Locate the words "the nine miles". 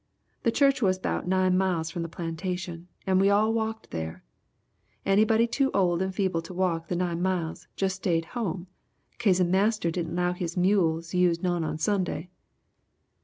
6.87-7.67